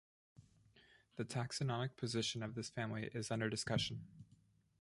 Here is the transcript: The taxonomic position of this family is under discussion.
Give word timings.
The 1.17 1.25
taxonomic 1.25 1.95
position 1.95 2.41
of 2.41 2.55
this 2.55 2.71
family 2.71 3.11
is 3.13 3.29
under 3.29 3.51
discussion. 3.51 4.07